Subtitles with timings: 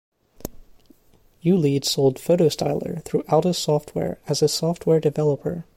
[1.45, 5.67] Ulead sold PhotoStyler through Aldus software as a software developer.